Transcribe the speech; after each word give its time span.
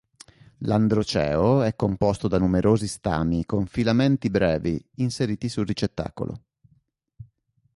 L'androceo 0.61 1.61
è 1.61 1.75
composto 1.75 2.27
da 2.27 2.39
numerosi 2.39 2.87
stami 2.87 3.45
con 3.45 3.67
filamenti 3.67 4.31
brevi, 4.31 4.83
inseriti 4.95 5.47
sul 5.47 5.67
ricettacolo. 5.67 6.41